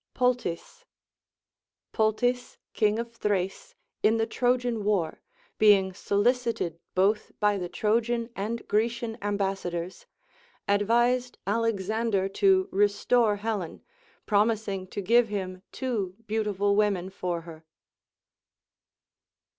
[0.15, 0.83] PoLTYS.
[1.93, 5.19] Poltys king of Thrace, in the Trojan Λvar,
[5.59, 10.07] being solicited both by the Trojan and Grecian ambassa dors,
[10.67, 13.83] advised Alexander to restore Helen,
[14.25, 17.63] promising to give him two beautiful women for her.